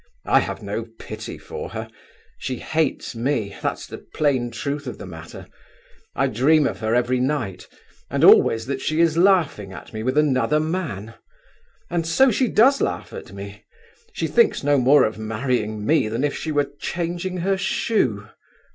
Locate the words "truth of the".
4.49-5.05